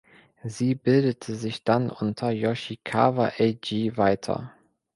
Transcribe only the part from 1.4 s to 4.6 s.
dann unter Yoshikawa Eiji weiter.